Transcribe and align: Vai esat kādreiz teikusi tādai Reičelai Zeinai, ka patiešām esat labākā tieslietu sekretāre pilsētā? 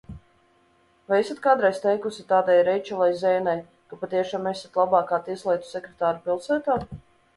Vai 1.11 1.17
esat 1.23 1.41
kādreiz 1.47 1.81
teikusi 1.83 2.25
tādai 2.31 2.55
Reičelai 2.69 3.11
Zeinai, 3.21 3.55
ka 3.93 4.01
patiešām 4.07 4.49
esat 4.53 4.81
labākā 4.83 5.21
tieslietu 5.29 5.71
sekretāre 5.75 6.25
pilsētā? 6.29 6.81